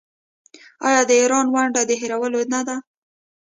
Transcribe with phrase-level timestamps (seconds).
[0.87, 2.75] آیا د ایران ونډه د هیرولو نه ده؟